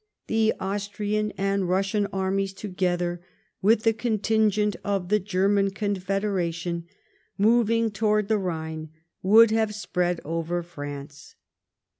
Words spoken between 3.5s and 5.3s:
with the contingent of the